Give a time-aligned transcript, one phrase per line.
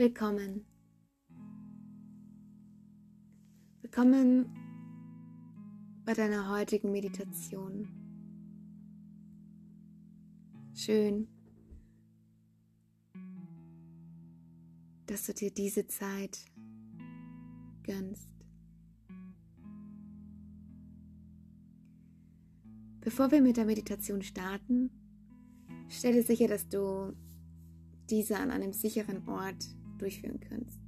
[0.00, 0.64] Willkommen.
[3.82, 4.46] Willkommen
[6.06, 7.86] bei deiner heutigen Meditation.
[10.72, 11.28] Schön,
[15.04, 16.46] dass du dir diese Zeit
[17.82, 18.32] gönnst.
[23.02, 24.88] Bevor wir mit der Meditation starten,
[25.90, 27.12] stelle sicher, dass du
[28.08, 29.62] diese an einem sicheren Ort
[30.00, 30.80] durchführen kannst.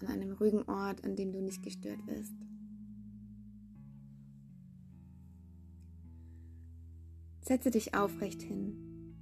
[0.00, 2.34] An einem ruhigen Ort, an dem du nicht gestört wirst.
[7.40, 9.16] Setze dich aufrecht hin.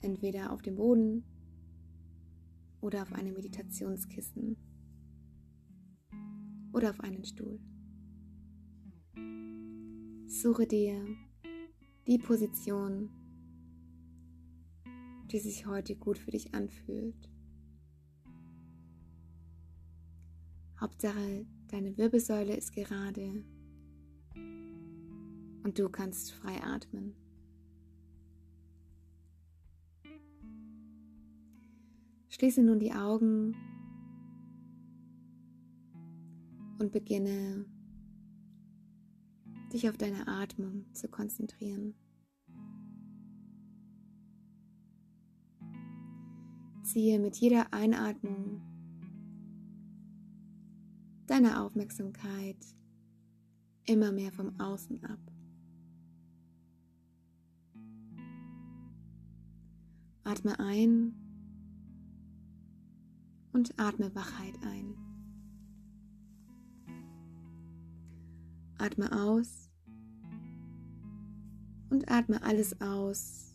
[0.00, 1.24] Entweder auf dem Boden
[2.80, 4.56] oder auf einem Meditationskissen
[6.72, 7.58] oder auf einen Stuhl.
[10.26, 11.06] Suche dir
[12.06, 13.10] die Position,
[15.32, 17.30] die sich heute gut für dich anfühlt.
[20.78, 23.42] Hauptsache, deine Wirbelsäule ist gerade
[25.64, 27.14] und du kannst frei atmen.
[32.28, 33.54] Schließe nun die Augen
[36.78, 37.64] und beginne
[39.72, 41.94] dich auf deine Atmung zu konzentrieren.
[46.92, 48.60] Ziehe mit jeder Einatmung
[51.26, 52.58] deine Aufmerksamkeit
[53.86, 55.18] immer mehr vom Außen ab.
[60.24, 61.14] Atme ein
[63.54, 64.94] und atme Wachheit ein.
[68.76, 69.70] Atme aus
[71.88, 73.51] und atme alles aus,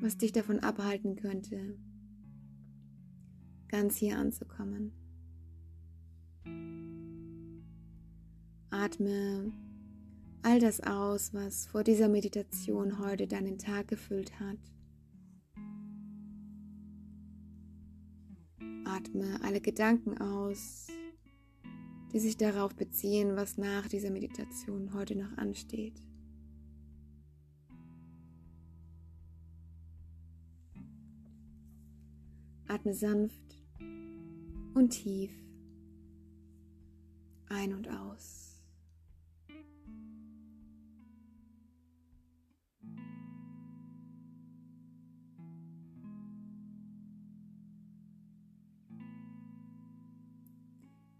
[0.00, 1.76] was dich davon abhalten könnte,
[3.68, 4.92] ganz hier anzukommen.
[8.70, 9.52] Atme
[10.42, 14.58] all das aus, was vor dieser Meditation heute deinen Tag gefüllt hat.
[18.84, 20.88] Atme alle Gedanken aus,
[22.12, 26.02] die sich darauf beziehen, was nach dieser Meditation heute noch ansteht.
[32.70, 33.58] Atme sanft
[34.74, 35.32] und tief
[37.48, 38.62] ein und aus.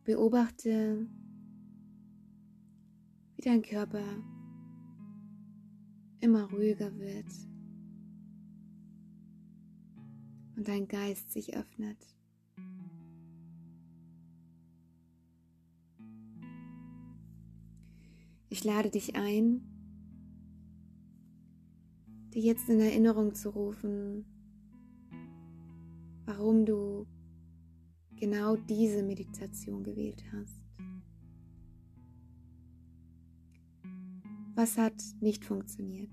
[0.04, 1.08] Beobachte,
[3.34, 4.04] wie dein Körper
[6.20, 7.49] immer ruhiger wird
[10.60, 11.96] und dein Geist sich öffnet.
[18.50, 19.62] Ich lade dich ein,
[22.34, 24.26] dir jetzt in Erinnerung zu rufen,
[26.26, 27.06] warum du
[28.16, 30.60] genau diese Meditation gewählt hast.
[34.54, 36.12] Was hat nicht funktioniert?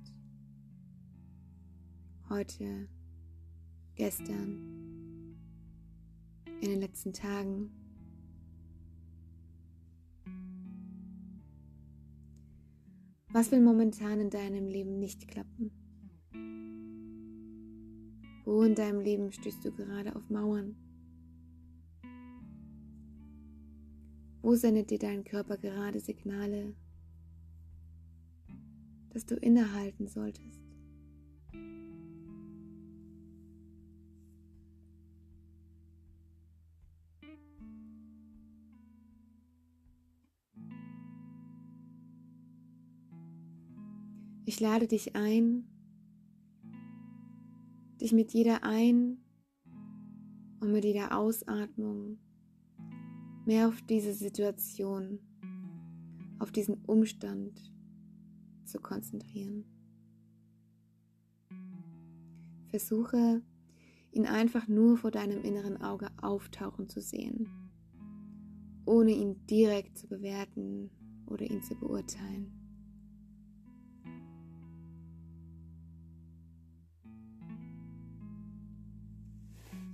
[2.30, 2.88] Heute,
[3.98, 5.36] gestern,
[6.62, 7.72] in den letzten Tagen.
[13.30, 15.72] Was will momentan in deinem Leben nicht klappen?
[18.46, 20.76] Wo in deinem Leben stößt du gerade auf Mauern?
[24.42, 26.74] Wo sendet dir dein Körper gerade Signale,
[29.10, 30.67] dass du innehalten solltest?
[44.48, 45.68] Ich lade dich ein,
[48.00, 49.18] dich mit jeder Ein-
[50.62, 52.18] und mit jeder Ausatmung
[53.46, 55.20] mehr auf diese Situation,
[56.40, 57.74] auf diesen Umstand
[58.64, 59.66] zu konzentrieren.
[62.70, 63.44] Versuche,
[64.14, 67.50] ihn einfach nur vor deinem inneren Auge auftauchen zu sehen,
[68.86, 70.90] ohne ihn direkt zu bewerten
[71.26, 72.67] oder ihn zu beurteilen.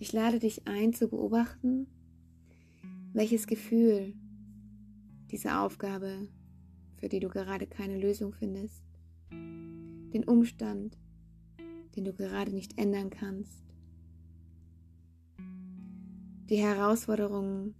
[0.03, 1.87] Ich lade dich ein zu beobachten,
[3.13, 4.13] welches Gefühl
[5.31, 6.27] diese Aufgabe,
[6.97, 8.83] für die du gerade keine Lösung findest,
[9.31, 10.97] den Umstand,
[11.95, 13.63] den du gerade nicht ändern kannst.
[16.49, 17.73] Die Herausforderungen,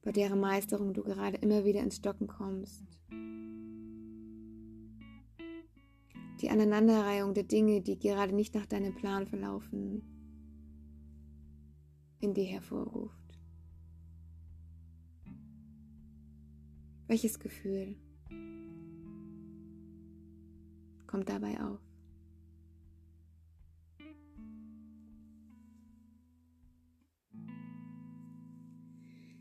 [0.00, 2.82] bei deren Meisterung du gerade immer wieder ins Stocken kommst.
[6.40, 10.14] Die Aneinanderreihung der Dinge, die gerade nicht nach deinem Plan verlaufen,
[12.20, 13.38] in dir hervorruft.
[17.06, 17.96] Welches Gefühl
[21.06, 21.80] kommt dabei auf?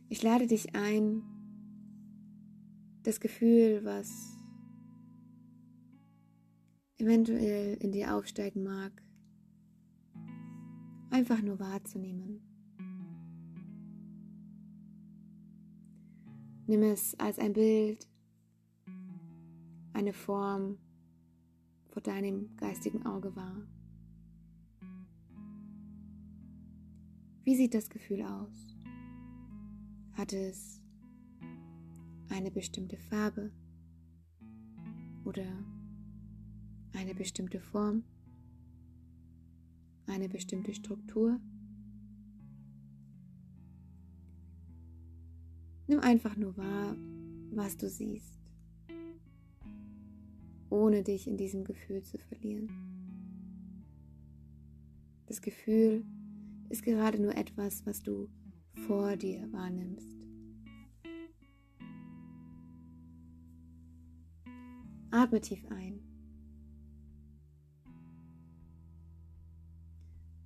[0.10, 1.22] Ich lade dich ein,
[3.04, 4.38] das Gefühl, was
[6.98, 8.92] eventuell in dir aufsteigen mag,
[11.12, 12.47] einfach nur wahrzunehmen.
[16.70, 18.06] Nimm es als ein Bild,
[19.94, 20.78] eine Form
[21.88, 23.66] vor deinem geistigen Auge wahr.
[27.46, 28.76] Wie sieht das Gefühl aus?
[30.12, 30.82] Hat es
[32.28, 33.50] eine bestimmte Farbe
[35.24, 35.48] oder
[36.92, 38.04] eine bestimmte Form,
[40.06, 41.40] eine bestimmte Struktur?
[45.88, 46.98] Nimm einfach nur wahr,
[47.52, 48.38] was du siehst,
[50.70, 52.70] ohne dich in diesem Gefühl zu verlieren.
[55.28, 56.06] Das Gefühl
[56.70, 58.30] ist gerade nur etwas, was du
[58.86, 60.18] vor dir wahrnimmst.
[65.12, 66.02] Atme tief ein.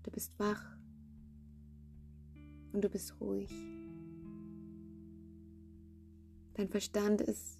[0.03, 0.77] Du bist wach
[2.73, 3.51] und du bist ruhig.
[6.61, 7.59] Dein Verstand ist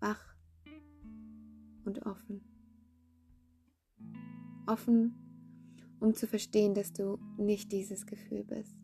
[0.00, 0.34] wach
[1.84, 2.40] und offen.
[4.66, 5.14] Offen,
[6.00, 8.78] um zu verstehen, dass du nicht dieses Gefühl bist.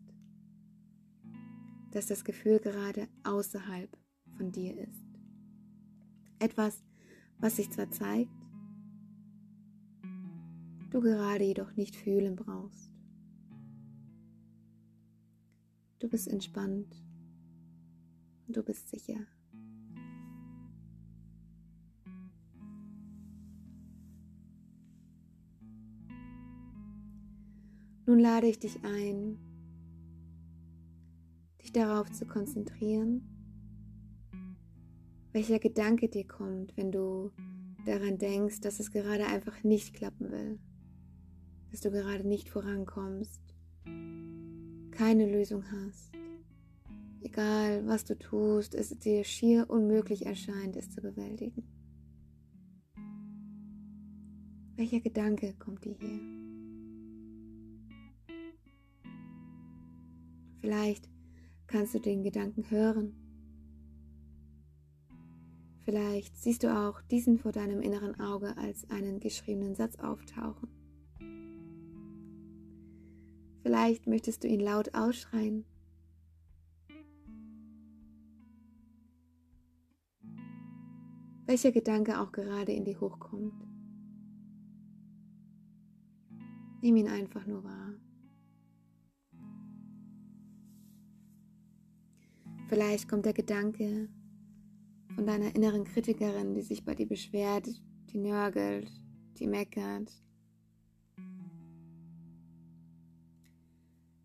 [1.89, 3.97] Dass das Gefühl gerade außerhalb
[4.37, 5.03] von dir ist.
[6.37, 6.83] Etwas,
[7.39, 8.29] was sich zwar zeigt,
[10.91, 12.93] du gerade jedoch nicht fühlen brauchst.
[15.97, 16.95] Du bist entspannt
[18.47, 19.19] du bist sicher.
[28.07, 29.39] Nun lade ich dich ein,
[31.61, 33.27] dich darauf zu konzentrieren,
[35.31, 37.31] welcher Gedanke dir kommt, wenn du
[37.85, 40.59] daran denkst, dass es gerade einfach nicht klappen will,
[41.71, 43.41] dass du gerade nicht vorankommst,
[44.91, 46.14] keine Lösung hast
[47.25, 51.63] egal was du tust, es dir schier unmöglich erscheint, es zu bewältigen.
[54.75, 56.19] Welcher Gedanke kommt dir hier?
[60.61, 61.09] Vielleicht
[61.67, 63.15] kannst du den Gedanken hören.
[65.83, 70.69] Vielleicht siehst du auch diesen vor deinem inneren Auge als einen geschriebenen Satz auftauchen.
[73.61, 75.65] Vielleicht möchtest du ihn laut ausschreien
[81.45, 83.53] welcher Gedanke auch gerade in dir hochkommt.
[86.81, 87.93] Nimm ihn einfach nur wahr.
[92.67, 94.09] Vielleicht kommt der Gedanke
[95.13, 97.67] von deiner inneren Kritikerin, die sich bei dir beschwert,
[98.11, 98.91] die nörgelt,
[99.37, 100.11] die meckert.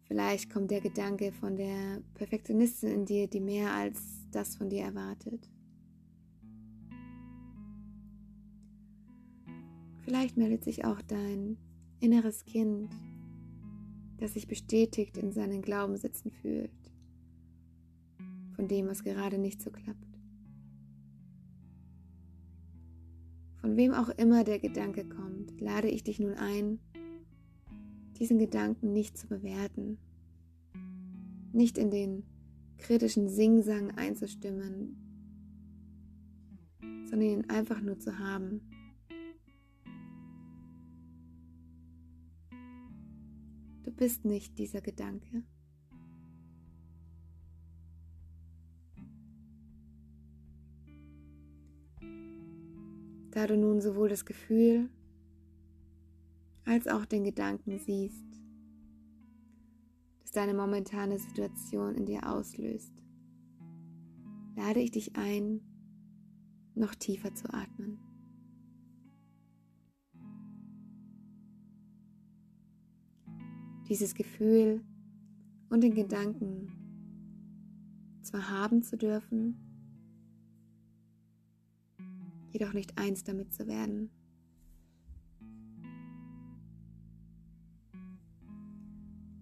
[0.05, 4.83] Vielleicht kommt der Gedanke von der Perfektionistin in dir, die mehr als das von dir
[4.83, 5.49] erwartet.
[10.03, 11.59] Vielleicht meldet sich auch dein
[12.01, 12.91] inneres Kind,
[14.19, 16.71] das sich bestätigt in seinen Glaubenssätzen fühlt,
[18.55, 20.19] von dem, was gerade nicht so klappt.
[23.61, 26.79] Von wem auch immer der Gedanke kommt, lade ich dich nun ein,
[28.19, 29.99] diesen Gedanken nicht zu bewerten,
[31.53, 32.25] nicht in den
[32.79, 34.97] kritischen Singsang einzustimmen,
[37.05, 38.63] sondern ihn einfach nur zu haben
[44.01, 45.43] bist nicht dieser Gedanke.
[53.31, 54.89] Da du nun sowohl das Gefühl
[56.65, 58.25] als auch den Gedanken siehst,
[60.23, 62.95] das deine momentane Situation in dir auslöst,
[64.57, 65.61] lade ich dich ein,
[66.75, 68.10] noch tiefer zu atmen.
[73.91, 74.85] Dieses Gefühl
[75.69, 76.71] und den Gedanken
[78.23, 79.57] zwar haben zu dürfen,
[82.53, 84.11] jedoch nicht eins damit zu werden.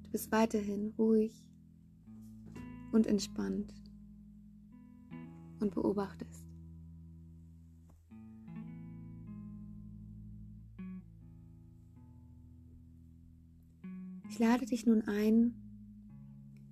[0.05, 1.47] Du bist weiterhin ruhig
[2.91, 3.75] und entspannt
[5.61, 6.48] und beobachtest.
[14.39, 15.53] Ich lade dich nun ein,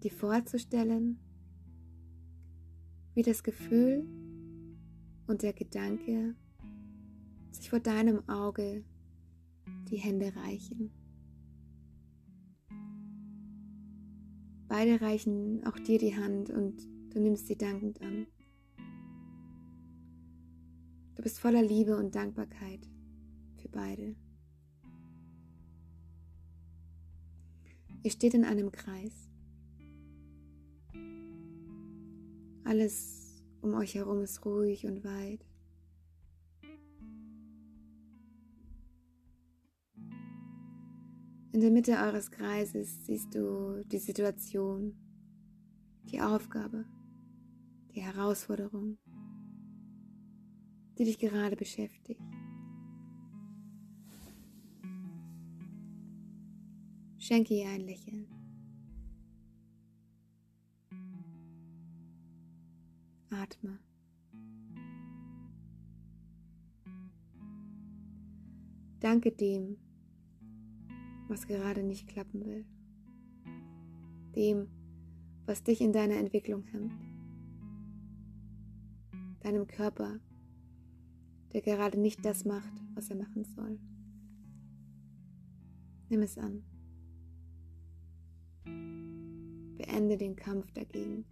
[0.05, 1.19] dir vorzustellen,
[3.15, 4.07] wie das Gefühl
[5.27, 6.37] und der Gedanke
[7.51, 8.85] sich vor deinem Auge
[9.91, 10.93] die Hände reichen.
[14.69, 18.29] Beide reichen auch dir die Hand und du nimmst sie dankend an.
[21.17, 22.89] Du bist voller Liebe und Dankbarkeit
[23.57, 24.15] für beide.
[28.07, 29.29] Ihr steht in einem Kreis.
[32.63, 35.45] Alles um euch herum ist ruhig und weit.
[41.51, 44.95] In der Mitte eures Kreises siehst du die Situation,
[46.05, 46.85] die Aufgabe,
[47.93, 48.99] die Herausforderung,
[50.97, 52.23] die dich gerade beschäftigt.
[57.27, 58.29] Schenke ihr ein Lächeln.
[63.31, 63.81] Atme.
[69.01, 69.77] Danke dem,
[71.27, 72.65] was gerade nicht klappen will.
[74.37, 74.69] Dem,
[75.47, 76.95] was dich in deiner Entwicklung hemmt.
[79.41, 80.21] Deinem Körper,
[81.53, 83.81] der gerade nicht das macht, was er machen soll.
[86.09, 86.63] Nimm es an.
[88.67, 91.25] Beende den Kampf dagegen.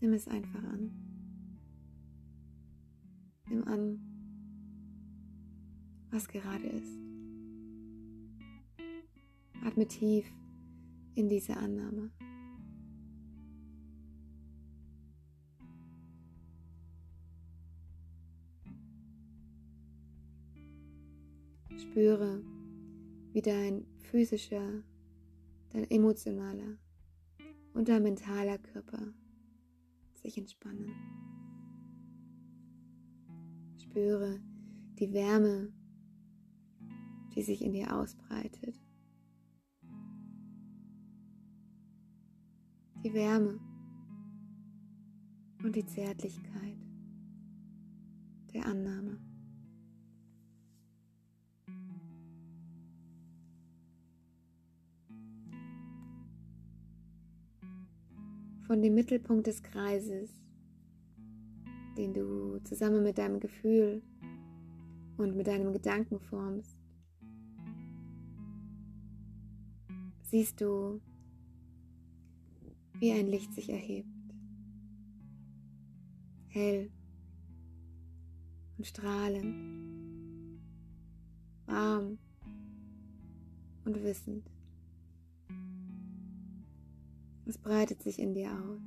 [0.00, 0.90] Nimm es einfach an.
[3.48, 4.00] Nimm an,
[6.10, 6.98] was gerade ist.
[9.64, 10.30] Atme tief
[11.14, 12.10] in diese Annahme.
[21.76, 22.42] Spüre,
[23.36, 24.82] wie dein physischer,
[25.68, 26.78] dein emotionaler
[27.74, 29.12] und dein mentaler Körper
[30.14, 30.90] sich entspannen.
[33.78, 34.40] Spüre
[34.98, 35.70] die Wärme,
[37.34, 38.80] die sich in dir ausbreitet.
[43.04, 43.60] Die Wärme
[45.62, 46.78] und die Zärtlichkeit
[48.54, 49.25] der Annahme.
[58.66, 60.30] Von dem Mittelpunkt des Kreises,
[61.96, 64.02] den du zusammen mit deinem Gefühl
[65.16, 66.76] und mit deinem Gedanken formst,
[70.22, 71.00] siehst du,
[72.98, 74.08] wie ein Licht sich erhebt,
[76.48, 76.90] hell
[78.78, 80.60] und strahlend,
[81.66, 82.18] warm
[83.84, 84.55] und wissend.
[87.48, 88.82] Es breitet sich in dir aus.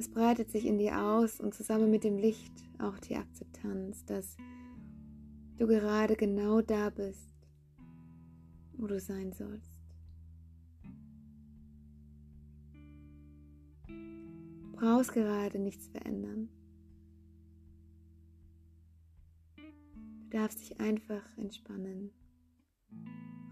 [0.00, 4.36] Es breitet sich in dir aus und zusammen mit dem Licht auch die Akzeptanz, dass
[5.58, 7.34] du gerade genau da bist,
[8.76, 9.70] wo du sein sollst.
[13.86, 16.48] Du brauchst gerade nichts verändern.
[19.56, 22.10] Du darfst dich einfach entspannen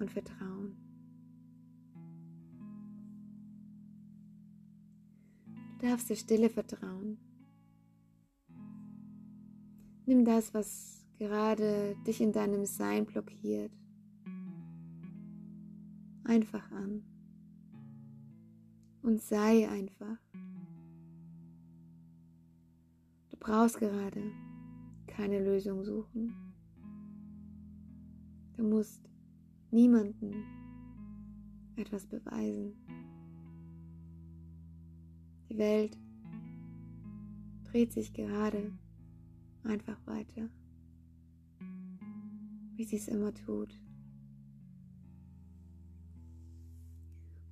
[0.01, 0.77] und vertrauen.
[5.79, 7.19] Darfst der Stille vertrauen.
[10.07, 13.73] Nimm das, was gerade dich in deinem Sein blockiert,
[16.25, 17.03] einfach an.
[19.03, 20.19] Und sei einfach.
[23.31, 24.33] Du brauchst gerade
[25.07, 26.35] keine Lösung suchen.
[28.57, 29.09] Du musst
[29.71, 30.45] niemanden
[31.77, 32.75] etwas beweisen.
[35.57, 35.97] Die Welt
[37.65, 38.79] dreht sich gerade
[39.65, 40.51] einfach weiter,
[42.75, 43.81] wie sie es immer tut.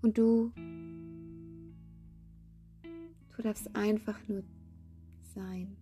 [0.02, 0.52] Und du,
[3.34, 4.44] du darfst einfach nur
[5.34, 5.75] sein.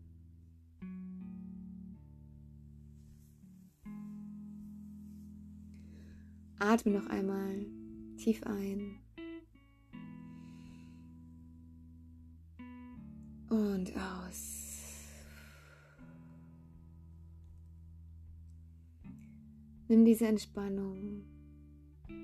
[6.61, 7.67] Atme noch einmal
[8.17, 9.02] tief ein
[13.53, 14.63] Und aus.
[19.89, 21.27] Nimm diese Entspannung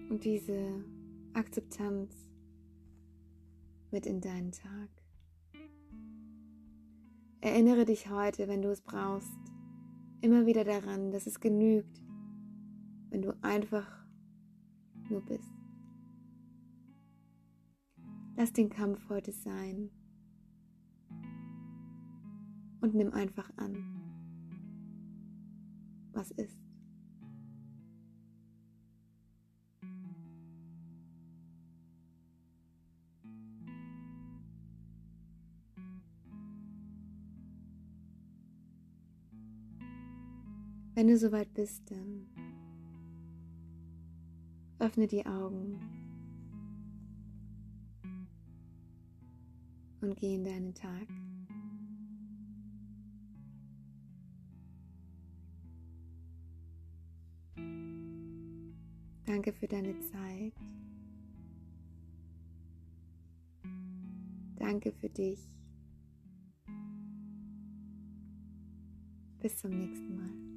[0.08, 0.82] und diese
[1.34, 2.14] Akzeptanz
[3.90, 4.88] mit in deinen Tag.
[7.42, 9.36] Erinnere dich heute, wenn du es brauchst,
[10.22, 12.00] immer wieder daran, dass es genügt,
[13.10, 14.02] wenn du einfach
[15.10, 15.52] nur bist.
[18.34, 19.90] Lass den Kampf heute sein
[22.80, 23.76] und nimm einfach an,
[26.12, 26.58] was ist.
[40.94, 42.26] Wenn du soweit bist, dann
[44.80, 45.78] öffne die Augen
[50.00, 51.06] und geh in deinen Tag.
[59.28, 60.54] Danke für deine Zeit.
[64.56, 65.38] Danke für dich.
[69.38, 70.47] Bis zum nächsten Mal.